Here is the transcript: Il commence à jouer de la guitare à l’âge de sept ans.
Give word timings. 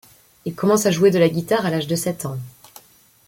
Il 0.45 0.55
commence 0.55 0.87
à 0.87 0.91
jouer 0.91 1.11
de 1.11 1.19
la 1.19 1.29
guitare 1.29 1.63
à 1.67 1.69
l’âge 1.69 1.85
de 1.85 1.95
sept 1.95 2.25
ans. 2.25 2.39